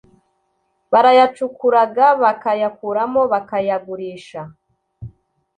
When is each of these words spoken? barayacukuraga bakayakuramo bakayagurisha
barayacukuraga 0.91 2.05
bakayakuramo 2.21 3.21
bakayagurisha 3.31 4.41